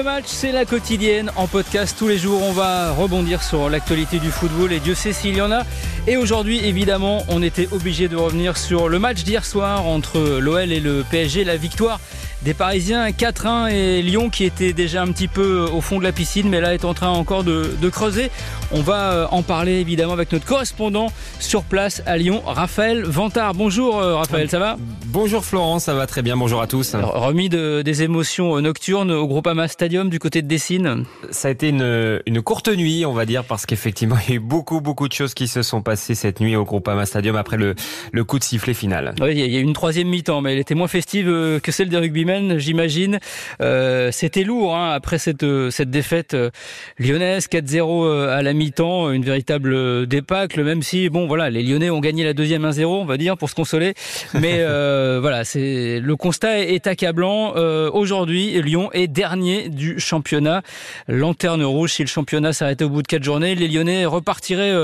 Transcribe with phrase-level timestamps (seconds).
[0.00, 2.42] le match, c'est la quotidienne en podcast tous les jours.
[2.42, 5.64] On va rebondir sur l'actualité du football et Dieu sait s'il y en a.
[6.06, 10.72] Et aujourd'hui, évidemment, on était obligé de revenir sur le match d'hier soir entre l'OL
[10.72, 12.00] et le PSG, la victoire
[12.44, 16.12] des Parisiens 4-1 et Lyon qui était déjà un petit peu au fond de la
[16.12, 18.30] piscine mais là est en train encore de, creuser.
[18.72, 21.08] On va euh, en parler évidemment avec notre correspondant
[21.40, 23.52] sur place à Lyon, Raphaël Vantard.
[23.54, 24.76] Bonjour euh, Raphaël, ça va
[25.06, 26.94] Bonjour Florence, ça va très bien, bonjour à tous.
[26.94, 31.68] remis de, des émotions nocturnes au Groupama Stadium du côté de Dessine Ça a été
[31.68, 35.08] une, une courte nuit on va dire parce qu'effectivement il y a eu beaucoup beaucoup
[35.08, 37.74] de choses qui se sont passées cette nuit au Groupama Stadium après le,
[38.12, 39.14] le coup de sifflet final.
[39.20, 41.72] Oui, il y a eu une troisième mi-temps mais elle était moins festive euh, que
[41.72, 43.18] celle des rugbymen j'imagine.
[43.60, 46.50] Euh, c'était lourd hein, après cette, euh, cette défaite euh,
[46.98, 52.00] lyonnaise 4-0 à la mi-temps, une véritable débâcle, même si bon voilà, les Lyonnais ont
[52.00, 53.94] gagné la deuxième 1-0, on va dire, pour se consoler.
[54.34, 54.58] Mais
[55.20, 57.54] voilà, c'est le constat est accablant.
[57.92, 60.62] Aujourd'hui, Lyon est dernier du championnat.
[61.08, 64.74] Lanterne rouge, si le championnat s'arrêtait au bout de quatre journées, les Lyonnais repartiraient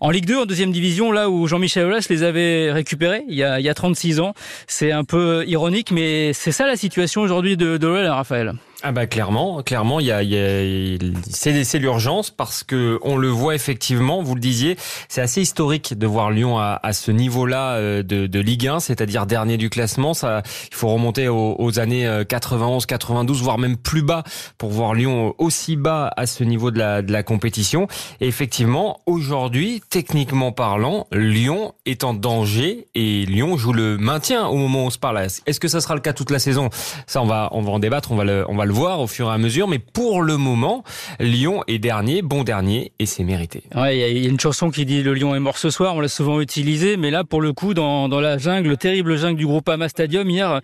[0.00, 3.44] en Ligue 2, en deuxième division, là où Jean-Michel Aulas les avait récupérés il y
[3.44, 4.34] a, il y a 36 ans.
[4.66, 8.54] C'est un peu ironique, mais c'est ça la situation aujourd'hui de, de l'OL, Raphaël?
[8.82, 10.98] Ah bah clairement, clairement, il y a, y a
[11.30, 14.22] c'est l'urgence parce que on le voit effectivement.
[14.22, 14.76] Vous le disiez,
[15.08, 18.80] c'est assez historique de voir Lyon à, à ce niveau-là euh, de, de, Ligue 1,
[18.80, 20.12] c'est-à-dire dernier du classement.
[20.12, 24.24] Ça, il faut remonter aux, aux années 91, euh, 92, voire même plus bas
[24.58, 27.88] pour voir Lyon aussi bas à ce niveau de la, de la compétition.
[28.20, 34.56] Et effectivement, aujourd'hui, techniquement parlant, Lyon est en danger et Lyon joue le maintien au
[34.56, 35.26] moment où on se parle.
[35.46, 36.68] Est-ce que ça sera le cas toute la saison?
[37.06, 38.12] Ça, on va, on va en débattre.
[38.12, 39.68] On va le, on va le voir au fur et à mesure.
[39.68, 40.84] Mais pour le moment,
[41.20, 43.62] Lyon est dernier, bon dernier, et c'est mérité.
[43.74, 45.94] Ouais, il y a une chanson qui dit le Lyon est mort ce soir.
[45.94, 49.38] On l'a souvent utilisé, mais là, pour le coup, dans, la jungle, le terrible jungle
[49.38, 50.60] du Groupama Stadium hier,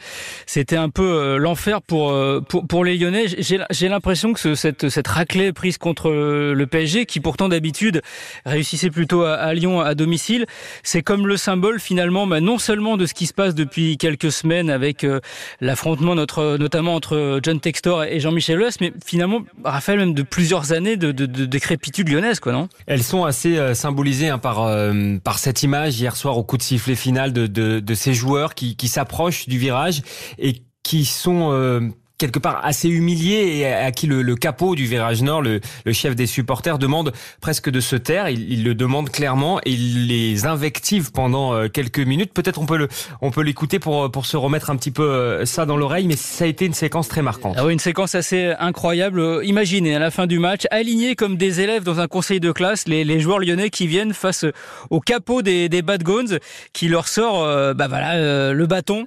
[0.46, 3.26] c'était un peu euh, l'enfer pour, euh, pour pour les Lyonnais.
[3.38, 8.02] J'ai l'impression que cette cette raclée prise contre le PSG, qui pourtant d'habitude
[8.44, 10.46] réussissait plutôt à, Lyon à domicile,
[10.82, 14.32] c'est comme le symbole finalement, bah, non seulement de ce qui se passe depuis quelques
[14.32, 15.20] semaines avec euh,
[15.60, 20.96] l'affrontement notamment entre John Textor et Jean-Michel Aulas, mais finalement, Raphaël, même de plusieurs années
[20.96, 22.68] de, de, de décrépitude lyonnaise, quoi, non?
[22.86, 26.56] Elles sont assez euh, symbolisées hein, par, euh, par cette image hier soir au coup
[26.56, 30.02] de sifflet final de, ces joueurs qui, qui s'approchent du virage
[30.38, 31.80] et qui sont euh,
[32.22, 35.60] quelque part assez humilié et à qui le, capot du virage nord, le,
[35.90, 38.28] chef des supporters, demande presque de se taire.
[38.28, 42.32] Il, le demande clairement et il les invective pendant euh, quelques minutes.
[42.32, 42.86] Peut-être on peut le,
[43.22, 46.14] on peut l'écouter pour pour se remettre un petit peu euh, ça dans l'oreille, mais
[46.14, 47.56] ça a été une séquence très marquante.
[47.58, 49.40] Ah oui, une séquence assez incroyable.
[49.42, 52.86] Imaginez à la fin du match, alignés comme des élèves dans un conseil de classe,
[52.86, 54.44] les, joueurs lyonnais qui viennent face
[54.90, 56.38] au capot des, des Bad Gones,
[56.72, 59.06] qui leur sort, euh, bah voilà, le bâton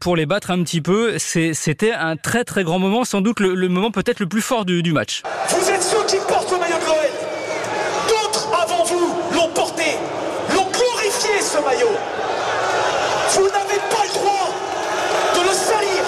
[0.00, 1.18] pour les battre un petit peu.
[1.18, 4.66] C'était un très très très grand moment, sans doute le, moment peut-être le plus fort
[4.66, 5.22] du, du, match.
[5.48, 7.10] Vous êtes ceux qui portent le maillot de l'OL.
[8.08, 9.96] D'autres avant vous l'ont porté,
[10.54, 11.96] l'ont glorifié ce maillot.
[13.30, 14.48] Vous n'avez pas le droit
[15.34, 16.02] de le salir.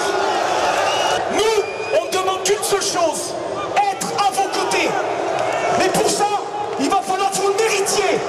[1.33, 1.63] Nous,
[1.99, 3.33] on ne demande qu'une seule chose,
[3.91, 4.89] être à vos côtés.
[5.79, 6.29] Mais pour ça,
[6.79, 8.19] il va falloir que vous le méritiez.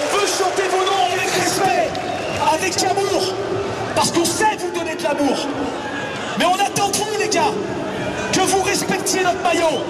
[0.00, 1.90] On veut chanter vos noms avec respect,
[2.54, 3.34] avec amour,
[3.94, 5.46] parce qu'on sait vous donner de l'amour.
[6.38, 7.52] Mais on attend de vous, les gars,
[8.32, 9.82] que vous respectiez notre maillot,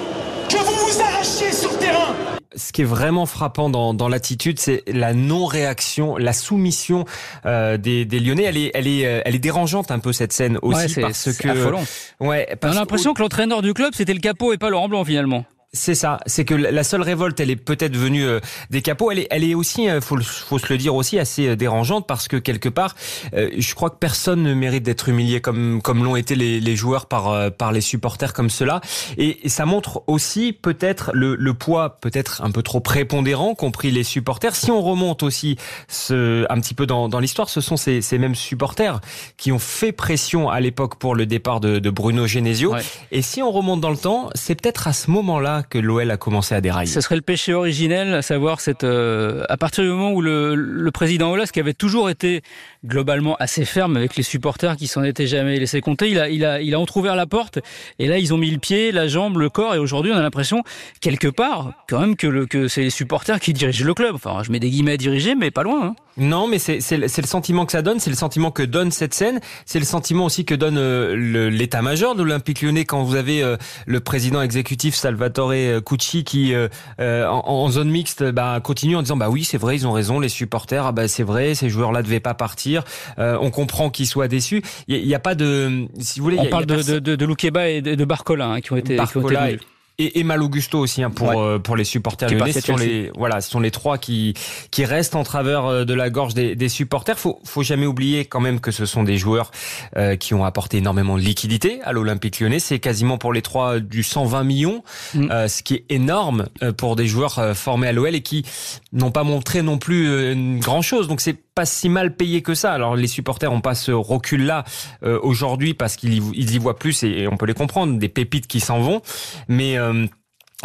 [0.48, 2.14] que vous vous arrachiez sur le terrain.
[2.56, 7.04] Ce qui est vraiment frappant dans, dans l'attitude, c'est la non-réaction, la soumission
[7.44, 8.44] euh, des, des, Lyonnais.
[8.44, 11.32] Elle est, elle est, euh, elle est dérangeante un peu cette scène aussi ouais, parce
[11.36, 11.48] que.
[11.48, 11.84] Affolant.
[12.20, 12.48] Ouais.
[12.58, 15.04] Parce on a l'impression que l'entraîneur du club c'était le capot et pas Laurent Blanc
[15.04, 15.44] finalement.
[15.74, 18.40] C'est ça, c'est que la seule révolte, elle est peut-être venue euh,
[18.70, 19.10] des capots.
[19.10, 22.06] Elle est, elle est aussi, euh, faut, faut se le dire aussi, assez euh, dérangeante
[22.06, 22.96] parce que quelque part,
[23.34, 26.74] euh, je crois que personne ne mérite d'être humilié comme comme l'ont été les, les,
[26.74, 28.80] joueurs par euh, par les supporters comme cela.
[29.18, 33.70] Et, et ça montre aussi peut-être le, le poids peut-être un peu trop prépondérant qu'ont
[33.70, 34.56] pris les supporters.
[34.56, 38.16] Si on remonte aussi ce, un petit peu dans, dans l'histoire, ce sont ces, ces
[38.16, 39.02] mêmes supporters
[39.36, 42.72] qui ont fait pression à l'époque pour le départ de, de Bruno Genesio.
[42.72, 42.82] Ouais.
[43.12, 46.16] Et si on remonte dans le temps, c'est peut-être à ce moment-là que l'OL a
[46.16, 46.90] commencé à dérailler.
[46.90, 50.54] Ce serait le péché originel, à savoir cette, euh, à partir du moment où le,
[50.54, 52.42] le président Olas, qui avait toujours été
[52.84, 56.44] globalement assez ferme avec les supporters qui s'en étaient jamais laissé compter, il a, il
[56.44, 57.58] a, il a entrouvert la porte
[57.98, 60.22] et là ils ont mis le pied, la jambe, le corps et aujourd'hui on a
[60.22, 60.62] l'impression
[61.00, 64.14] quelque part quand même que, le, que c'est les supporters qui dirigent le club.
[64.14, 65.86] Enfin, je mets des guillemets à mais pas loin.
[65.88, 65.94] Hein.
[66.18, 69.40] Non, mais c'est le sentiment que ça donne, c'est le sentiment que donne cette scène,
[69.66, 73.56] c'est le sentiment aussi que donne euh, l'état-major de l'Olympique Lyonnais quand vous avez euh,
[73.86, 75.52] le président exécutif Salvatore
[75.86, 79.76] Cucci qui euh, en, en, zone mixte bah, continue en disant bah oui c'est vrai
[79.76, 82.67] ils ont raison les supporters ah bah c'est vrai ces joueurs là devaient pas partir
[82.68, 82.84] partir.
[83.18, 84.62] on comprend qu'il soit déçu.
[84.88, 87.16] Il n'y a, pas de, si vous voulez, on y a, parle y a de,
[87.16, 89.66] de, Loukeba et de, de Barcola hein, qui ont été, Barcola qui ont été
[89.98, 92.52] et, et Mal Augusto aussi hein, pour euh, pour les supporters lyonnais.
[92.52, 94.34] Ce sont les voilà, ce sont les trois qui
[94.70, 97.18] qui restent en travers euh, de la gorge des, des supporters.
[97.18, 99.50] Faut faut jamais oublier quand même que ce sont des joueurs
[99.96, 102.60] euh, qui ont apporté énormément de liquidité à l'Olympique Lyonnais.
[102.60, 105.30] C'est quasiment pour les trois du 120 millions, mm.
[105.30, 108.44] euh, ce qui est énorme pour des joueurs formés à l'OL et qui
[108.92, 111.08] n'ont pas montré non plus grand chose.
[111.08, 112.72] Donc c'est pas si mal payé que ça.
[112.72, 114.62] Alors les supporters ont pas ce recul là
[115.02, 118.46] aujourd'hui parce qu'ils y, y, voient plus et, et, on peut les comprendre, des pépites
[118.46, 119.02] qui s'en vont.
[119.48, 120.06] Mais euh,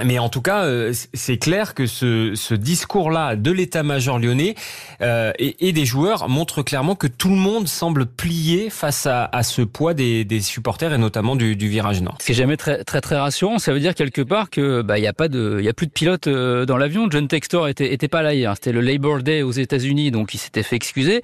[0.01, 4.55] mais en tout cas, euh, c'est clair que ce, ce discours-là de l'état-major lyonnais
[5.01, 9.29] euh, et, et, des joueurs montre clairement que tout le monde semble plier face à,
[9.31, 12.17] à ce poids des, des, supporters et notamment du, du virage nord.
[12.19, 14.97] Ce qui est jamais très très très rassurant, ça veut dire quelque part que bah
[14.97, 17.07] il y a pas de il y a plus de pilote euh, dans l'avion.
[17.11, 18.51] John Textor était était pas là hier.
[18.55, 21.21] C'était le Labor Day aux États-Unis, donc il s'était fait excuser.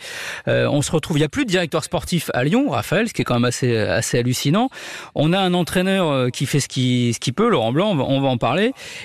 [0.48, 3.16] Euh, on se retrouve, il y a plus de directeur sportif à Lyon, Raphaël, ce
[3.16, 4.70] qui est quand même assez assez hallucinant.
[5.16, 8.22] On a un entraîneur euh, qui fait ce qui ce qu'il peut, Laurent Blanc, on
[8.22, 8.59] va en parler.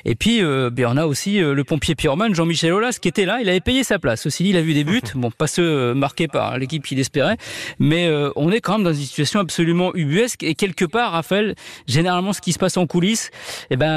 [0.05, 3.25] Et puis, euh, ben, on a aussi euh, le pompier pyromane Jean-Michel Aulas qui était
[3.25, 3.41] là.
[3.41, 4.27] Il avait payé sa place.
[4.27, 7.37] Aussi, il a vu des buts, bon, pas ceux euh, marqués par l'équipe qu'il espérait,
[7.79, 10.43] mais euh, on est quand même dans une situation absolument ubuesque.
[10.43, 11.55] Et quelque part, Raphaël,
[11.87, 13.31] généralement, ce qui se passe en coulisses,
[13.71, 13.89] eh ben,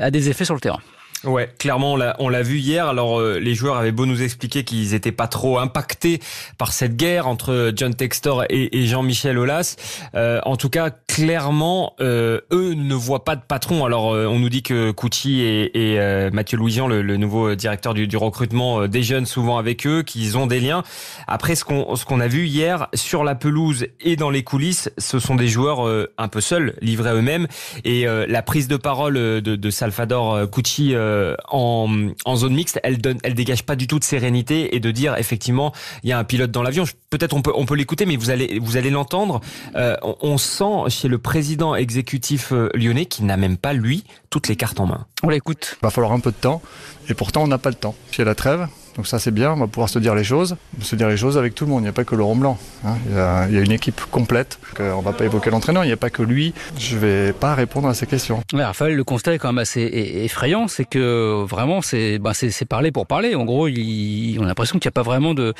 [0.00, 0.80] a des effets sur le terrain.
[1.24, 2.86] Ouais, clairement, on l'a vu hier.
[2.86, 6.20] Alors, euh, les joueurs avaient beau nous expliquer qu'ils n'étaient pas trop impactés
[6.58, 9.74] par cette guerre entre John Textor et, et Jean-Michel Aulas.
[10.14, 13.84] Euh, en tout cas, clairement, euh, eux ne voient pas de patron.
[13.84, 17.56] Alors, euh, on nous dit que Couty et, et euh, Mathieu Louisian, le, le, nouveau
[17.56, 20.84] directeur du, du recrutement, déjeunent souvent avec eux, qu'ils ont des liens.
[21.26, 24.90] Après, ce qu'on ce qu'on a vu hier sur la pelouse et dans les coulisses,
[24.98, 25.80] ce sont des joueurs
[26.16, 27.48] un peu seuls, livrés eux-mêmes.
[27.84, 32.98] Et la prise de parole de, de Salvador Couty euh, en, en, zone mixte, elle
[32.98, 35.72] donne, elle dégage pas du tout de sérénité et de dire effectivement
[36.02, 36.84] il y a un pilote dans l'avion.
[37.10, 39.40] Peut-être on peut on peut l'écouter, mais vous allez vous allez l'entendre.
[39.74, 44.04] Euh, on, on, sent chez le président exécutif euh, lyonnais qu'il n'a même pas lui
[44.30, 45.06] toutes les cartes en main.
[45.22, 45.76] On l'écoute.
[45.80, 46.62] Il va falloir un peu de temps
[47.08, 47.94] et pourtant on n'a pas le temps.
[48.10, 50.96] Chez la trêve, donc ça c'est bien, on va pouvoir se dire les choses, se
[50.96, 52.96] dire les choses avec tout le monde, il n'y a pas que Laurent Blanc, hein.
[53.08, 55.96] il, y a, une équipe complète, on ne va pas évoquer l'entraîneur, il n'y a
[55.96, 58.42] pas que lui, je ne vais pas répondre à ces questions.
[58.52, 59.82] Ouais, Raphaël, le constat est quand même assez
[60.24, 62.32] effrayant, c'est que vraiment c'est bah,
[62.68, 65.54] parler pour parler, en gros on a l'impression qu'il n'y a pas vraiment de,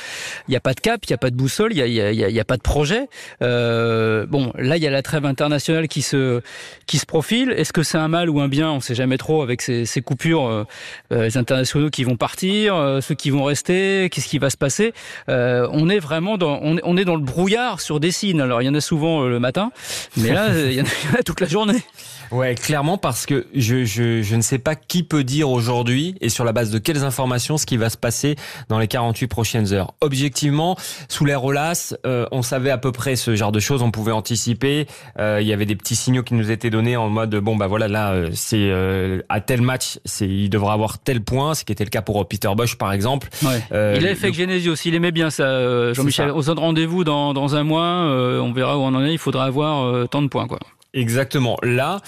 [0.49, 2.57] il a pas de cap, il n'y a pas de boussole, il n'y a, pas
[2.57, 3.07] de projet.
[3.41, 6.41] Euh, bon, là il y a la trêve internationale qui se,
[6.87, 9.17] qui se profile, est-ce que c'est un mal ou un bien, on ne sait jamais
[9.17, 10.65] trop avec ces, coupures, euh,
[11.09, 14.93] les internationaux qui vont partir, euh, ceux qui vont rester, qu'est-ce qui va se passer.
[15.27, 18.41] Euh, on est vraiment dans, on est, on est dans le brouillard sur des signes.
[18.41, 19.71] Alors il y en a souvent euh, le matin,
[20.17, 21.83] mais là il y en a, il y en a toute la journée.
[22.31, 26.29] Ouais, clairement parce que je, je, je ne sais pas qui peut dire aujourd'hui et
[26.29, 28.35] sur la base de quelles informations ce qui va se passer
[28.69, 29.93] dans les 48 prochaines heures.
[30.01, 30.77] Objectivement,
[31.07, 34.11] sous les Rolas, euh, on savait à peu près ce genre de choses, on pouvait
[34.11, 34.87] anticiper.
[35.19, 37.67] Euh, il y avait des petits signaux qui nous étaient donnés en mode bon bah
[37.67, 41.63] voilà là euh, c'est euh, à tel match c'est il devra avoir tel point, ce
[41.63, 43.29] qui était le cas pour Peter Bosch par exemple.
[43.43, 43.61] Ouais.
[43.71, 45.93] Euh, il avait fait avec Genesio aussi, il aimait bien ça.
[45.93, 49.13] Jean-Michel, aux autres rendez-vous dans, dans un mois, on verra où on en est.
[49.13, 50.59] Il faudra avoir tant de points quoi.
[50.93, 51.55] Exactement.
[51.61, 52.01] Là,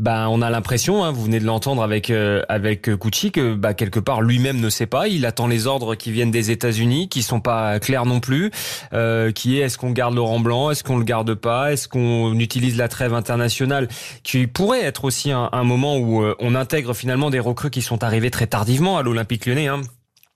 [0.00, 3.74] bah, on a l'impression, hein, vous venez de l'entendre avec euh, avec Gucci, que bah,
[3.74, 5.06] quelque part lui-même ne sait pas.
[5.06, 8.50] Il attend les ordres qui viennent des États-Unis, qui sont pas clairs non plus.
[8.92, 12.36] Euh, qui est est-ce qu'on garde Laurent Blanc, est-ce qu'on le garde pas, est-ce qu'on
[12.40, 13.88] utilise la trêve internationale,
[14.24, 17.82] qui pourrait être aussi un, un moment où euh, on intègre finalement des recrues qui
[17.82, 19.68] sont arrivés très tardivement à l'Olympique Lyonnais.
[19.68, 19.82] Hein.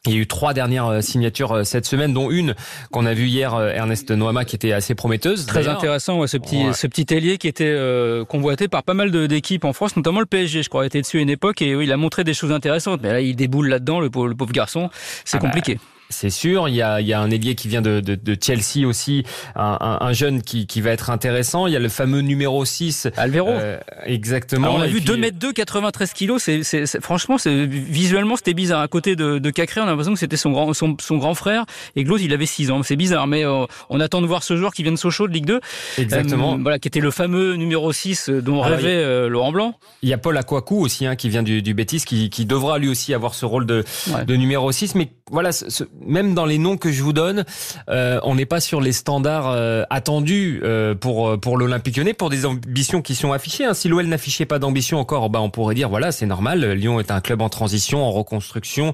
[0.07, 2.55] Il y a eu trois dernières euh, signatures euh, cette semaine, dont une
[2.93, 5.45] qu'on a vue hier, euh, Ernest Noama, qui était assez prometteuse.
[5.45, 6.73] Très intéressant, ouais, ce petit ouais.
[6.73, 10.27] ce petit ailier qui était euh, convoité par pas mal d'équipes en France, notamment le
[10.27, 12.53] PSG, je crois, était dessus à une époque et oui, il a montré des choses
[12.53, 13.01] intéressantes.
[13.03, 14.89] Mais là, il déboule là-dedans, le pauvre, le pauvre garçon.
[15.25, 15.75] C'est ah compliqué.
[15.75, 15.81] Bah...
[16.11, 18.37] C'est sûr, il y a, il y a un ailier qui vient de, de, de
[18.41, 19.25] Chelsea aussi,
[19.55, 21.67] un, un, un, jeune qui, qui va être intéressant.
[21.67, 23.09] Il y a le fameux numéro 6.
[23.17, 23.51] Alvero.
[23.51, 24.69] Euh, exactement.
[24.69, 25.05] Alors on a vu puis...
[25.05, 26.43] 2 mètres 2, 93 kilos.
[26.43, 28.81] C'est, c'est, c'est franchement, c'est, visuellement, c'était bizarre.
[28.81, 31.35] À côté de, de Cacré, on a l'impression que c'était son grand, son, son grand
[31.35, 31.67] frère.
[31.95, 32.83] Et Glose, il avait 6 ans.
[32.83, 35.33] C'est bizarre, mais euh, on attend de voir ce joueur qui vient de Sochaux de
[35.35, 35.61] Ligue 2.
[35.99, 36.55] Exactement.
[36.55, 39.75] Euh, voilà, qui était le fameux numéro 6 dont Alors, rêvait a, Laurent Blanc.
[40.03, 42.79] Il y a Paul Aquacou aussi, hein, qui vient du, du Bétis, qui, qui devra
[42.79, 44.25] lui aussi avoir ce rôle de, ouais.
[44.25, 44.95] de numéro 6.
[44.95, 47.45] Mais voilà, ce, même dans les noms que je vous donne,
[47.89, 52.31] euh, on n'est pas sur les standards euh, attendus euh, pour pour l'Olympique Lyonnais pour
[52.31, 53.65] des ambitions qui sont affichées.
[53.65, 53.75] Hein.
[53.75, 56.73] Si l'OL n'affichait pas d'ambition encore, bah on pourrait dire voilà c'est normal.
[56.73, 58.93] Lyon est un club en transition, en reconstruction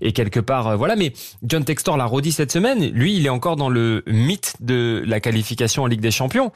[0.00, 0.96] et quelque part euh, voilà.
[0.96, 1.12] Mais
[1.42, 2.84] John Textor l'a redit cette semaine.
[2.90, 6.52] Lui, il est encore dans le mythe de la qualification en Ligue des Champions.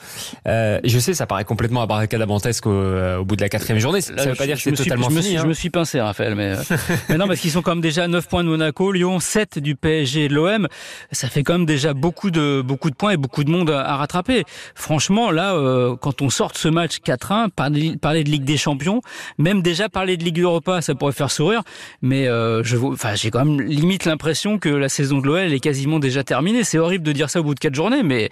[0.47, 4.01] Euh, je sais, ça paraît complètement abracadabantesque au, au bout de la quatrième journée.
[4.01, 5.21] Ça, Là, veut pas dire que c'est totalement je me.
[5.23, 5.41] Suis, hein.
[5.43, 6.55] Je me suis pincé, Raphaël, mais,
[7.09, 9.21] mais non parce qu'ils sont quand même déjà à 9 points de Monaco, Lyon Lyon,
[9.21, 10.69] 7 du PSG et de l'OM,
[11.13, 13.97] ça fait quand même déjà beaucoup de beaucoup de points et beaucoup de monde à,
[13.97, 14.45] rattraper.
[14.75, 19.01] Franchement, là, euh, quand on sort de ce match 4-1, parler, de Ligue des Champions,
[19.39, 21.63] même déjà parler de Ligue Europa, ça pourrait faire sourire,
[22.03, 25.61] mais euh, je, enfin, j'ai quand même limite l'impression que la saison de l'OL est
[25.61, 26.65] quasiment déjà terminée.
[26.65, 28.31] C'est horrible de dire ça au bout de quatre journées, mais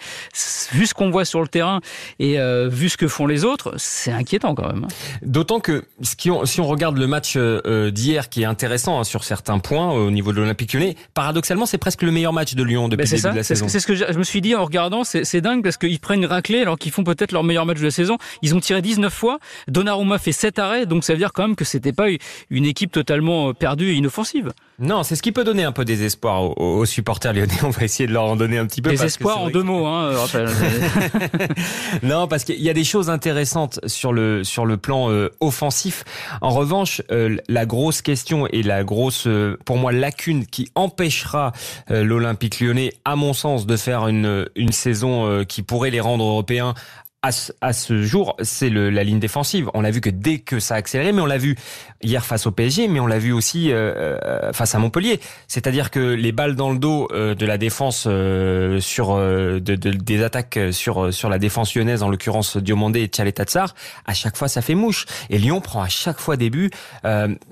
[0.71, 1.81] vu ce qu'on voit sur le terrain
[2.19, 4.87] et euh, vu ce que font les autres, c'est inquiétant quand même.
[5.21, 9.91] D'autant que si on regarde le match d'hier, qui est intéressant hein, sur certains points
[9.91, 10.74] au niveau de l'Olympique
[11.13, 13.67] Paradoxalement, c'est presque le meilleur match de Lyon depuis le début de la saison.
[13.67, 15.03] C'est ce que je me suis dit en regardant.
[15.03, 17.85] C'est dingue parce qu'ils prennent une raclée alors qu'ils font peut-être leur meilleur match de
[17.85, 18.17] la saison.
[18.41, 19.39] Ils ont tiré 19 fois.
[19.67, 22.07] Donnarumma fait 7 arrêts, donc ça veut dire quand même que c'était pas
[22.49, 24.51] une équipe totalement euh, perdue et inoffensive.
[24.79, 27.53] Non, c'est ce qui peut donner un peu désespoir aux, aux, supporters lyonnais.
[27.63, 28.89] On va essayer de leur en donner un petit peu.
[28.89, 30.11] Désespoir en deux mots, hein,
[32.03, 36.03] non, parce qu'il y a des choses intéressantes sur le sur le plan euh, offensif.
[36.41, 41.51] En revanche, euh, la grosse question et la grosse, euh, pour moi, lacune qui empêchera
[41.89, 46.73] l'Olympique lyonnais, à mon sens, de faire une saison qui pourrait les rendre européens
[47.61, 49.69] à ce, jour, c'est la ligne défensive.
[49.73, 51.55] On l'a vu que dès que ça a accéléré, mais on l'a vu
[52.03, 55.19] hier face au PSG, mais on l'a vu aussi euh, euh, face à Montpellier.
[55.47, 58.07] C'est-à-dire que les balles dans le dos euh, de la défense
[58.79, 64.13] sur de, des attaques sur sur la défense lyonnaise, en l'occurrence Diomandé et Tchaletatsar, à
[64.13, 65.05] chaque fois ça fait mouche.
[65.29, 66.71] Et Lyon prend à chaque fois des buts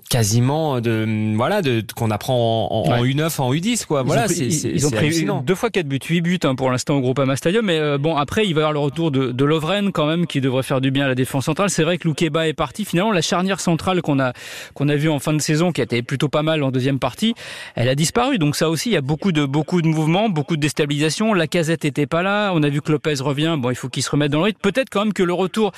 [0.10, 4.04] quasiment de voilà de qu'on apprend en, en, U9, en U10 quoi.
[4.04, 7.02] voilà, c'est ils, ont pris deux fois quatre buts, huit buts hein, pour l'instant au
[7.02, 7.66] Groupama Stadium.
[7.66, 9.46] Mais bon après il va y avoir le retour de, de
[9.94, 11.70] quand même qui devrait faire du bien à la défense centrale.
[11.70, 12.86] C'est vrai que Loukeba est parti.
[12.86, 14.34] Finalement, la charnière centrale qu'on a
[14.74, 17.34] qu'on a vu en fin de saison, qui été plutôt pas mal en deuxième partie,
[17.76, 18.38] elle a disparu.
[18.38, 21.34] Donc ça aussi, il y a beaucoup de beaucoup de mouvements, beaucoup de déstabilisation.
[21.34, 22.52] La casette était pas là.
[22.54, 23.56] On a vu que Lopez revient.
[23.58, 24.60] Bon, il faut qu'il se remette dans le rythme.
[24.62, 25.72] Peut-être quand même que le retour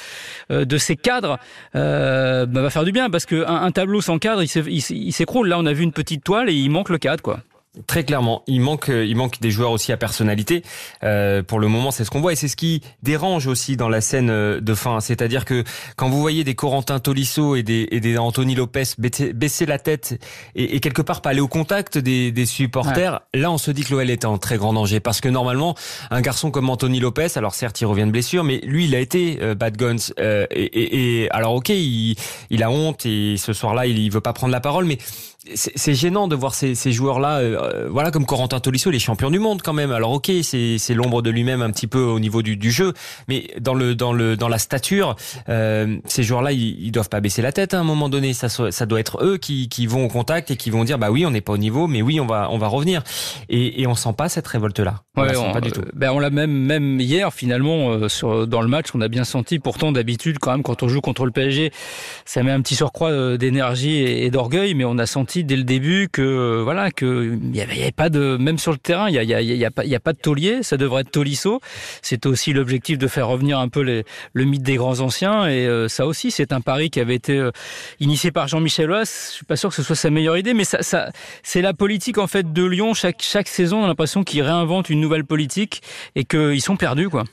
[0.51, 1.37] euh, de ces cadres
[1.75, 5.47] euh, bah, va faire du bien parce qu'un un tableau sans cadre, il s'écroule.
[5.47, 7.39] Là, on a vu une petite toile et il manque le cadre, quoi.
[7.87, 10.63] Très clairement, il manque, euh, il manque des joueurs aussi à personnalité.
[11.03, 13.89] Euh, pour le moment, c'est ce qu'on voit et c'est ce qui dérange aussi dans
[13.89, 14.99] la scène euh, de fin.
[15.01, 15.63] C'est-à-dire que
[15.97, 20.19] quand vous voyez des Corentin Tolisso et des, et des Anthony Lopez baisser, la tête
[20.55, 23.83] et, et, quelque part pas aller au contact des, des supporters, là on se dit
[23.83, 25.75] que l'OL est en très grand danger parce que normalement
[26.11, 28.99] un garçon comme Anthony Lopez, alors certes il revient de blessure, mais lui il a
[28.99, 32.15] été bad guns et, et, et, alors ok il,
[32.49, 34.97] il a honte et ce soir-là il, il veut pas prendre la parole, mais
[35.53, 39.39] c'est gênant de voir ces, ces joueurs-là, euh, voilà, comme Corentin Tolisso, les champions du
[39.39, 39.91] monde quand même.
[39.91, 42.93] Alors ok, c'est l'ombre de lui-même un petit peu au niveau du, du, jeu,
[43.27, 45.15] mais dans le dans le dans la stature,
[45.49, 48.33] euh, ces joueurs-là, ils, ils, doivent pas baisser la tête hein, à un moment donné.
[48.33, 51.11] Ça ça doit être eux qui, qui vont au contact et qui vont dire bah
[51.11, 53.03] oui, on n'est pas au niveau, mais oui, on va on va revenir.
[53.49, 55.03] Et, et on sent pas cette révolte-là.
[55.15, 55.81] On ouais, sent pas du tout.
[55.81, 59.07] Euh, ben on l'a même même hier finalement euh, sur dans le match, on a
[59.07, 59.59] bien senti.
[59.59, 61.71] Pourtant d'habitude quand même quand on joue contre le PSG,
[62.25, 65.63] ça met un petit surcroît d'énergie et, et d'orgueil, mais on a senti dès le
[65.63, 69.71] début que voilà que il avait, pas de même sur le terrain il y a,
[69.71, 71.61] pas, y de taulier ça devrait être Tolisso.
[72.01, 75.65] C'est aussi l'objectif de faire revenir un peu les, le mythe des grands anciens et
[75.65, 77.51] euh, ça aussi c'est un pari qui avait été euh,
[77.99, 79.29] initié par Jean-Michel Aulas.
[79.31, 81.09] Je suis pas sûr que ce soit sa meilleure idée mais ça,
[81.43, 82.93] c'est la politique en fait de Lyon.
[82.93, 85.81] Chaque chaque saison on a l'impression qu'ils réinventent une nouvelle politique
[86.15, 87.23] et qu'ils sont perdus quoi.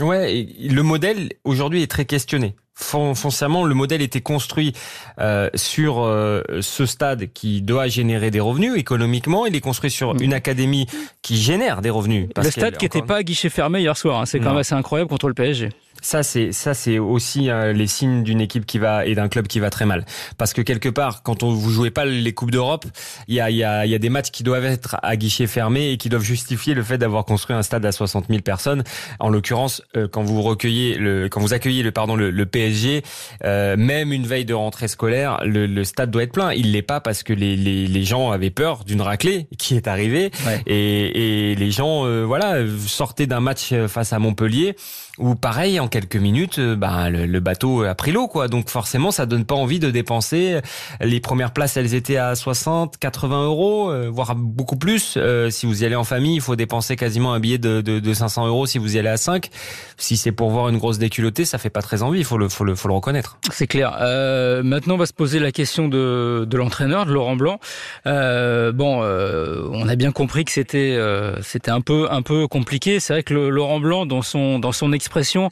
[0.00, 4.74] Ouais le modèle aujourd'hui est très questionné foncièrement, le modèle était construit
[5.18, 9.46] euh, sur euh, ce stade qui doit générer des revenus économiquement.
[9.46, 10.22] Il est construit sur mm.
[10.22, 10.86] une académie
[11.22, 12.28] qui génère des revenus.
[12.36, 14.26] le stade qui n'était pas à guichet fermé hier soir, hein.
[14.26, 15.70] c'est quand même assez incroyable contre le PSG.
[16.06, 19.48] Ça c'est ça c'est aussi euh, les signes d'une équipe qui va et d'un club
[19.48, 20.06] qui va très mal.
[20.38, 22.84] Parce que quelque part, quand on vous jouez pas les coupes d'Europe,
[23.26, 25.16] il y a il y a il y a des matchs qui doivent être à
[25.16, 28.42] guichet fermé et qui doivent justifier le fait d'avoir construit un stade à 60 000
[28.42, 28.84] personnes.
[29.18, 33.02] En l'occurrence, euh, quand vous recueillez le quand vous accueillez le pardon le, le PSG,
[33.44, 36.52] euh, même une veille de rentrée scolaire, le, le stade doit être plein.
[36.52, 39.88] Il l'est pas parce que les, les, les gens avaient peur d'une raclée qui est
[39.88, 40.30] arrivée
[40.68, 44.76] et, et les gens euh, voilà sortaient d'un match face à Montpellier
[45.18, 48.48] où pareil en quelques minutes euh, bah, le, bateau a pris l'eau quoi.
[48.48, 50.60] Donc forcément ça donne pas envie de dépenser.
[51.00, 55.14] Les premières places elles étaient à 60 80 euros euh, voire beaucoup plus.
[55.16, 57.98] Euh, si vous y allez en famille il faut dépenser quasiment un billet de, de,
[57.98, 58.66] de 500 euros.
[58.66, 59.48] Si vous y allez à 5
[59.96, 62.18] si c'est pour voir une grosse déculottée ça fait pas très envie.
[62.18, 63.38] Il faut le, faut le, faut le reconnaître.
[63.50, 63.96] C'est clair.
[64.02, 67.58] Euh, maintenant on va se poser la question de, de l'entraîneur de Laurent Blanc.
[68.06, 70.98] Euh, bon on a bien compris que c'était
[71.40, 73.00] c'était un peu un peu compliqué.
[73.00, 75.48] C'est vrai que le, Laurent Blanc dans son dans son expression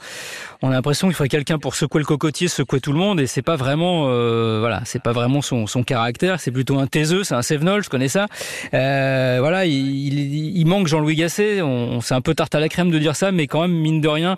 [0.63, 3.27] on a l'impression qu'il faudrait quelqu'un pour secouer le cocotier, secouer tout le monde, et
[3.27, 6.41] c'est pas vraiment, euh, voilà, c'est pas vraiment son, son caractère.
[6.41, 8.27] C'est plutôt un taiseux, c'est un Sevenol, je connais ça.
[8.73, 11.63] Euh, voilà, il, il, manque Jean-Louis Gasset.
[11.63, 14.01] On, c'est un peu tarte à la crème de dire ça, mais quand même mine
[14.01, 14.37] de rien,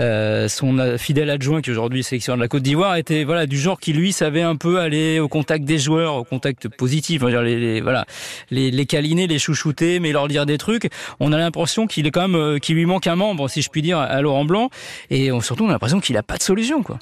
[0.00, 3.58] euh, son fidèle adjoint qui aujourd'hui est sélectionneur de la Côte d'Ivoire était voilà du
[3.58, 7.42] genre qui lui savait un peu aller au contact des joueurs, au contact positif, dire
[7.42, 8.04] les, les voilà,
[8.50, 10.88] les, les câliner, les chouchouter, mais leur dire des trucs.
[11.20, 13.68] On a l'impression qu'il est quand même, euh, qu'il lui manque un membre, si je
[13.68, 14.70] puis dire, à Laurent Blanc,
[15.10, 16.98] et surtout on a l'impression qu'il a pas de solution, quoi.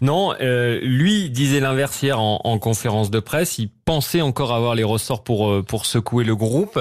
[0.00, 3.58] Non, euh, lui disait l'inverse en, conférence de presse.
[3.58, 6.78] Il pensait encore avoir les ressorts pour euh, pour secouer le groupe.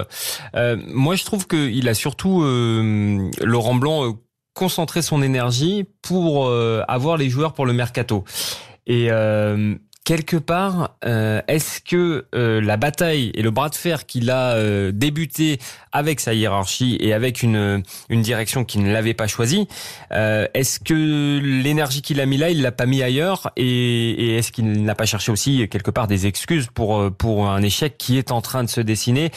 [0.56, 4.18] Euh, moi, je trouve qu'il a surtout euh, Laurent Blanc
[4.54, 8.26] concentré son énergie pour avoir les joueurs pour le mercato.
[8.86, 9.10] Et
[10.04, 14.56] quelque part, euh, est-ce que euh, la bataille et le bras de fer qu'il a
[14.56, 15.60] euh, débuté
[15.92, 19.68] avec sa hiérarchie et avec une, une direction qu'il ne l'avait pas choisie,
[20.12, 24.52] est-ce que l'énergie qu'il a mis là, il l'a pas mis ailleurs et, et est-ce
[24.52, 28.32] qu'il n'a pas cherché aussi quelque part des excuses pour pour un échec qui est
[28.32, 29.32] en train de se dessiner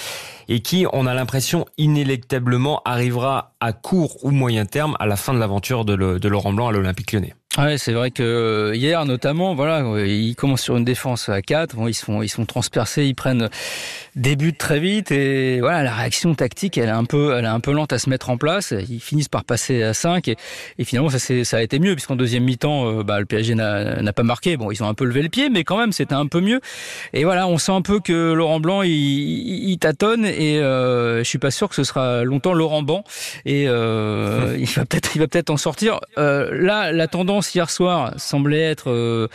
[0.49, 5.35] et qui, on a l'impression, inéluctablement arrivera à court ou moyen terme à la fin
[5.35, 7.35] de l'aventure de, de Laurent Blanc à l'Olympique Lyonnais?
[7.57, 11.77] Ouais, c'est vrai que euh, hier notamment, voilà, ils commencent sur une défense à 4,
[11.77, 13.49] bon, ils se font ils sont transpercés, ils prennent
[14.17, 17.49] des buts très vite et voilà, la réaction tactique, elle est un peu elle est
[17.49, 20.37] un peu lente à se mettre en place, ils finissent par passer à 5 et,
[20.79, 23.55] et finalement ça c'est ça a été mieux puisqu'en deuxième mi-temps euh, bah, le PSG
[23.55, 24.57] n'a pas marqué.
[24.57, 26.61] Bon, ils ont un peu levé le pied mais quand même c'était un peu mieux.
[27.13, 31.29] Et voilà, on sent un peu que Laurent Blanc il, il tâtonne et euh, je
[31.29, 33.05] suis pas sûr que ce sera longtemps Laurent Blanc
[33.45, 36.01] et euh, il va peut-être il va peut-être en sortir.
[36.19, 39.29] Euh, là, la tendance hier soir semblait être euh,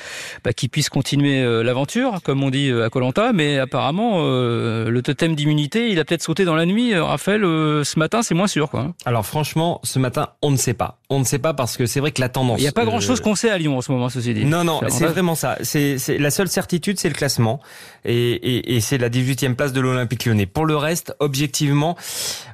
[0.44, 5.01] bah, qu'il puisse continuer euh, l'aventure, comme on dit euh, à Colanta, mais apparemment le
[5.01, 6.96] totem d'immunité, il a peut-être sauté dans la nuit.
[6.96, 8.70] Raphaël, ce matin, c'est moins sûr.
[8.70, 8.94] Quoi.
[9.06, 11.00] Alors franchement, ce matin, on ne sait pas.
[11.10, 12.60] On ne sait pas parce que c'est vrai que la tendance.
[12.60, 14.46] Il n'y a pas grand-chose qu'on sait à Lyon en ce moment, ceci dit.
[14.46, 15.58] Non, non, c'est vraiment ça.
[15.62, 17.60] C'est la seule certitude, c'est le classement
[18.06, 20.46] et, et, et c'est la 18e place de l'Olympique Lyonnais.
[20.46, 21.98] Pour le reste, objectivement,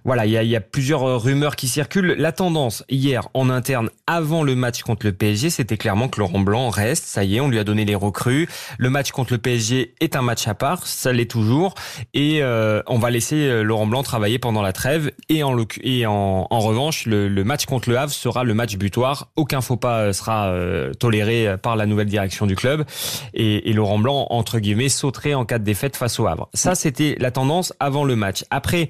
[0.03, 2.15] voilà, il y a, y a plusieurs rumeurs qui circulent.
[2.17, 6.39] La tendance hier en interne, avant le match contre le PSG c'était clairement que Laurent
[6.39, 7.05] Blanc reste.
[7.05, 8.47] Ça y est, on lui a donné les recrues.
[8.77, 11.75] Le match contre le PSG est un match à part, ça l'est toujours.
[12.13, 15.11] Et euh, on va laisser euh, Laurent Blanc travailler pendant la trêve.
[15.29, 15.57] Et en,
[16.49, 19.29] en, revanche, le, le, match contre le Havre sera le match butoir.
[19.35, 20.53] Aucun faux pas euh, sera
[20.99, 22.85] toléré par la nouvelle direction du club.
[23.33, 26.49] Et, et Laurent Blanc, entre guillemets, sauterait en cas de défaite face au Havre.
[26.53, 28.43] Ça, c'était la tendance avant le match.
[28.49, 28.89] Après,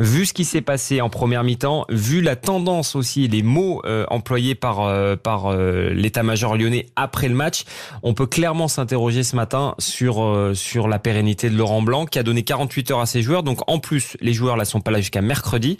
[0.00, 4.06] vu ce qui s'est passé en première mi-temps, vu la tendance aussi, les mots euh,
[4.08, 7.64] employés par euh, par euh, l'état-major lyonnais après le match,
[8.02, 12.22] on peut clairement s'interroger ce matin sur sur la pérennité de Laurent Blanc qui a
[12.22, 13.42] donné 48 heures à ses joueurs.
[13.42, 15.78] Donc en plus, les joueurs là sont pas là jusqu'à mercredi.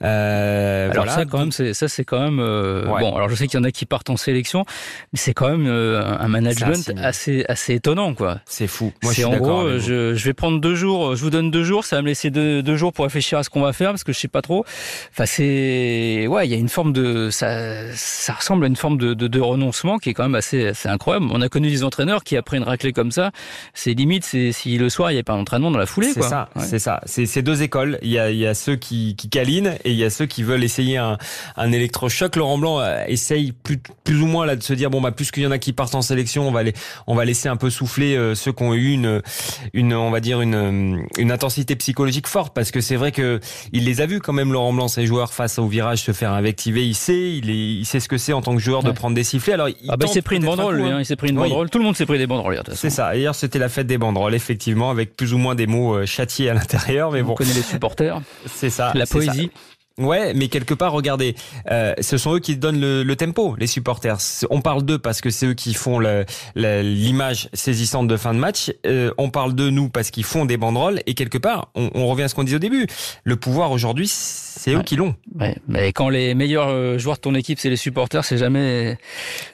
[0.00, 3.14] alors ça quand même, c'est ça c'est quand même bon.
[3.14, 4.64] Alors je sais qu'il y en a qui partent en sélection,
[5.12, 8.40] mais c'est quand même un management assez assez étonnant quoi.
[8.44, 8.92] C'est fou.
[9.04, 11.14] Moi je suis en gros, je, je, vais prendre deux jours.
[11.14, 13.44] Je vous donne deux jours, ça va me laisser deux, deux jours pour réfléchir à
[13.44, 14.64] ce qu'on va faire parce que je sais pas trop.
[15.12, 18.98] Enfin, c'est ouais, il y a une forme de ça, ça ressemble à une forme
[18.98, 21.26] de, de, de renoncement qui est quand même assez, assez incroyable.
[21.30, 23.30] On a connu des entraîneurs qui après une raclée comme ça,
[23.74, 26.10] c'est limite, c'est si le soir il n'y a pas d'entraînement dans la foulée.
[26.12, 27.00] C'est ça, c'est ça.
[27.06, 27.98] C'est ces deux écoles.
[28.02, 30.26] Il y a, il y a ceux qui, qui câlinent et il y a ceux
[30.26, 31.18] qui veulent essayer un,
[31.56, 32.36] un électrochoc.
[32.36, 35.30] Laurent Blanc euh, essaye plus, plus ou moins là de se dire bon bah plus
[35.30, 36.72] qu'il y en a qui partent en sélection, on va les,
[37.06, 39.22] on va laisser un peu souffler euh, ceux qui ont eu une,
[39.74, 43.40] une, on va dire une, une intensité psychologique forte parce que c'est vrai que
[43.72, 46.32] il les a vus quand même Laurent Blanc ses joueurs face au virage se faire
[46.32, 46.86] invectiver.
[46.86, 49.14] Il sait, il, est, il sait ce que c'est en tant que joueur de prendre
[49.14, 49.54] des sifflets.
[49.54, 50.98] Alors il, ah bah, s'est pris une banderole, hein.
[51.00, 51.70] il s'est pris une banderole.
[51.70, 52.62] Tout le monde s'est pris des banderoles.
[52.74, 53.16] C'est ça.
[53.16, 56.50] Hier c'était la fête des banderoles, effectivement, avec plus ou moins des mots euh, châtiés
[56.50, 57.32] à l'intérieur, mais bon.
[57.32, 58.20] On connaît les supporters.
[58.46, 58.92] C'est ça.
[58.94, 59.50] La poésie.
[59.98, 61.34] Ouais, mais quelque part, regardez,
[61.70, 64.16] euh, ce sont eux qui donnent le, le tempo, les supporters.
[64.50, 66.00] On parle d'eux parce que c'est eux qui font
[66.54, 68.72] l'image saisissante de fin de match.
[68.86, 71.00] Euh, on parle de nous parce qu'ils font des banderoles.
[71.06, 72.86] Et quelque part, on, on revient à ce qu'on disait au début.
[73.24, 74.08] Le pouvoir aujourd'hui,
[74.56, 75.14] c'est eux qui l'ont.
[75.38, 78.98] Ouais, mais quand les meilleurs euh, joueurs de ton équipe, c'est les supporters, c'est jamais,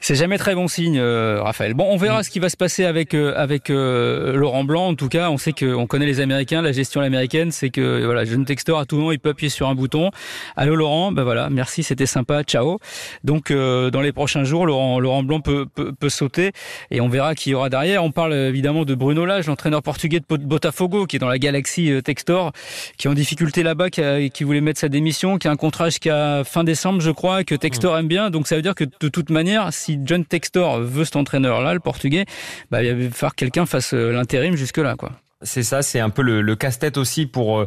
[0.00, 1.74] c'est jamais très bon signe, euh, Raphaël.
[1.74, 4.88] Bon, on verra ce qui va se passer avec avec Laurent Blanc.
[4.88, 8.24] En tout cas, on sait qu'on connaît les Américains, la gestion américaine, c'est que voilà,
[8.24, 10.10] jeune texteur à tout moment, il peut appuyer sur un bouton.
[10.56, 12.78] Allô Laurent, ben voilà, merci, c'était sympa, ciao.
[13.24, 16.52] Donc euh, dans les prochains jours, Laurent, Laurent Blanc peut, peut, peut, sauter
[16.90, 18.04] et on verra qui y aura derrière.
[18.04, 21.90] On parle évidemment de Bruno Lage, l'entraîneur portugais de Botafogo, qui est dans la galaxie
[21.90, 22.52] euh, Textor,
[22.96, 25.86] qui est en difficulté là-bas, qui, qui, voulait mettre sa démission, qui a un contrat
[25.86, 28.30] jusqu'à fin décembre, je crois, que Textor aime bien.
[28.30, 31.80] Donc ça veut dire que de toute manière, si John Textor veut cet entraîneur-là, le
[31.80, 32.24] portugais,
[32.70, 35.12] bah, il va falloir que quelqu'un fasse euh, l'intérim jusque-là, quoi.
[35.42, 37.64] c'est ça, c'est un peu le, le casse-tête aussi pour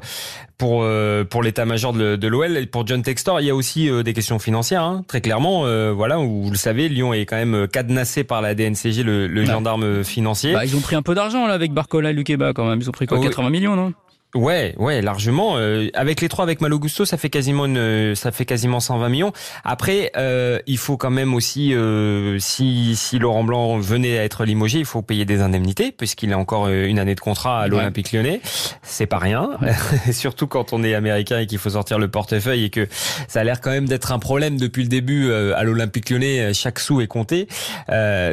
[0.57, 0.85] pour
[1.29, 3.39] pour l'état-major de, de l'OL et pour John Textor.
[3.41, 5.61] Il y a aussi des questions financières, hein, très clairement.
[5.93, 9.45] voilà, où, vous le savez, Lyon est quand même cadenassé par la DNCG, le, le
[9.45, 10.53] gendarme financier.
[10.53, 12.79] Bah, ils ont pris un peu d'argent là avec Barcola et Lukeba quand même.
[12.81, 13.93] Ils ont pris quoi, 80 millions, non?
[14.33, 15.57] Ouais, ouais, largement.
[15.57, 19.09] Euh, avec les trois, avec Malo Gusto, ça fait quasiment une, ça fait quasiment 120
[19.09, 19.33] millions.
[19.65, 24.45] Après, euh, il faut quand même aussi, euh, si, si Laurent Blanc venait à être
[24.45, 28.13] limogé, il faut payer des indemnités puisqu'il a encore une année de contrat à l'Olympique
[28.13, 28.39] Lyonnais.
[28.83, 29.49] C'est pas rien,
[30.11, 32.87] surtout quand on est américain et qu'il faut sortir le portefeuille et que
[33.27, 36.53] ça a l'air quand même d'être un problème depuis le début à l'Olympique Lyonnais.
[36.53, 37.47] Chaque sou est compté.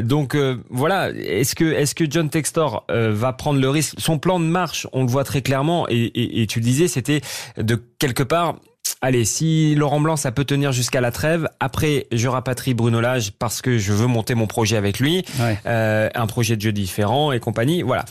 [0.02, 0.36] donc
[0.70, 3.94] voilà, est-ce que, est-ce que John Textor va prendre le risque?
[3.98, 7.20] Son plan de marche, on le voit très clairement et, tu le disais, c'était
[7.56, 8.56] de quelque part
[9.00, 11.48] allez, si Laurent Blanc, ça peut tenir jusqu'à la trêve.
[11.60, 15.24] Après, je rapatrie Bruno Lage parce que je veux monter mon projet avec lui,
[15.66, 17.82] euh, un projet de jeu différent et compagnie.
[17.82, 18.04] Voilà.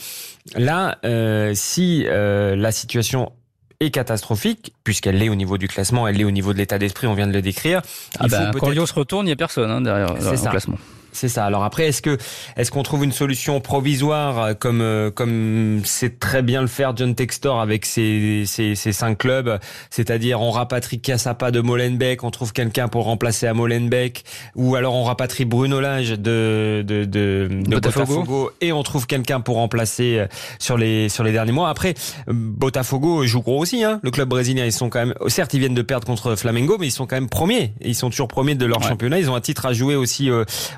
[0.56, 3.32] Là, euh, si euh, la situation
[3.80, 7.06] est catastrophique, puisqu'elle l'est au niveau du classement, elle l'est au niveau de l'état d'esprit,
[7.06, 7.82] on vient de le décrire.
[8.18, 10.78] Ah bah, quand Lyon se retourne, il n'y a personne hein, derrière le classement.
[11.12, 11.44] C'est ça.
[11.44, 12.18] Alors après, est-ce que
[12.56, 16.96] est-ce qu'on trouve une solution provisoire euh, comme euh, comme c'est très bien le faire
[16.96, 19.58] John Textor avec ses ses, ses cinq clubs,
[19.90, 24.94] c'est-à-dire on rapatrie Cassapa de Molenbeek, on trouve quelqu'un pour remplacer à Molenbeek, ou alors
[24.94, 28.50] on rapatrie Bruno Lage de de de, Botafogo.
[28.60, 30.26] et on trouve quelqu'un pour remplacer euh,
[30.58, 31.70] sur les sur les derniers mois.
[31.70, 31.94] Après,
[32.26, 33.82] Botafogo joue gros aussi.
[33.82, 34.00] Hein.
[34.02, 36.86] Le club brésilien, ils sont quand même certes ils viennent de perdre contre Flamengo, mais
[36.86, 37.72] ils sont quand même premiers.
[37.80, 39.18] Ils sont toujours premiers de leur championnat.
[39.18, 40.30] Ils ont un titre à jouer aussi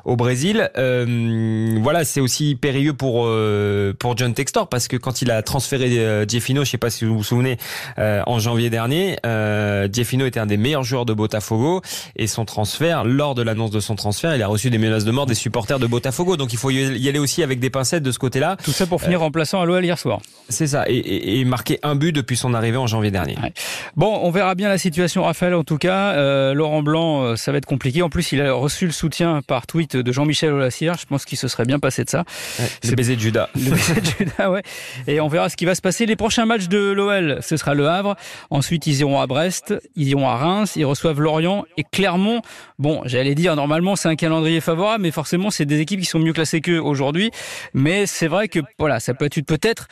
[0.04, 0.70] au Brésil.
[0.76, 5.40] Euh, voilà, c'est aussi périlleux pour euh, pour John Textor parce que quand il a
[5.40, 7.56] transféré euh, Jeffino, je sais pas si vous vous souvenez,
[7.96, 9.16] en janvier dernier,
[9.92, 11.80] Jeffino était un des meilleurs joueurs de Botafogo
[12.16, 15.10] et son transfert, lors de l'annonce de son transfert, il a reçu des menaces de
[15.10, 16.36] mort des supporters de Botafogo.
[16.36, 18.56] Donc il faut y aller aussi avec des pincettes de ce côté-là.
[18.62, 20.20] Tout ça pour finir remplaçant à l'OL hier soir.
[20.50, 23.36] C'est ça, et, marquer un but depuis son arrivée en janvier dernier.
[23.96, 25.54] Bon, on verra bien la situation, Raphaël.
[25.54, 28.02] En tout cas, Laurent Blanc, ça va être compliqué.
[28.02, 30.96] En plus, il a reçu le soutien par tweet de Jean-Michel Olassière.
[30.98, 32.24] Je pense qu'il se serait bien passé de ça.
[32.28, 33.48] c'est le baiser de Judas.
[33.54, 34.62] Le baiser de Judas, ouais.
[35.06, 36.06] Et on verra ce qui va se passer.
[36.06, 38.16] Les prochains matchs de l'OL, ce sera Le Havre.
[38.50, 42.42] Ensuite, ils iront à Brest, ils iront à Reims, ils reçoivent Lorient et Clermont.
[42.78, 46.18] Bon, j'allais dire, normalement, c'est un calendrier favorable, mais forcément, c'est des équipes qui sont
[46.18, 47.30] mieux classées qu'eux aujourd'hui.
[47.74, 49.88] Mais c'est vrai que, voilà, ça peut être peut-être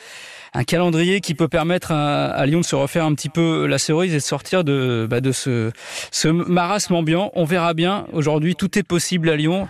[0.53, 4.13] un calendrier qui peut permettre à, Lyon de se refaire un petit peu la cerise
[4.13, 5.71] et de sortir de, bah, de ce,
[6.11, 7.31] ce marasme ambiant.
[7.35, 8.05] On verra bien.
[8.13, 9.67] Aujourd'hui, tout est possible à Lyon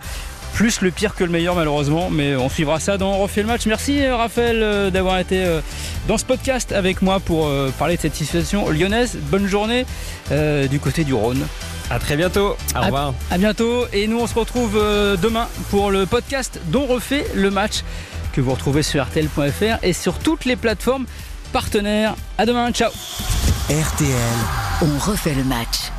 [0.54, 3.48] plus le pire que le meilleur malheureusement, mais on suivra ça dans On refait le
[3.48, 3.66] match.
[3.66, 5.60] Merci euh, Raphaël euh, d'avoir été euh,
[6.08, 9.18] dans ce podcast avec moi pour parler de cette situation lyonnaise.
[9.30, 9.86] Bonne journée
[10.70, 11.46] du côté du Rhône.
[11.90, 12.56] À très bientôt.
[12.76, 13.14] Au revoir.
[13.30, 13.86] À, bientôt.
[13.92, 17.82] Et nous on se retrouve demain pour le podcast dont refait le match
[18.32, 21.06] que vous retrouvez sur RTL.fr et sur toutes les plateformes
[21.52, 22.14] partenaires.
[22.38, 22.70] À demain.
[22.72, 22.90] Ciao.
[23.68, 24.10] RTL.
[24.82, 25.90] On refait le match.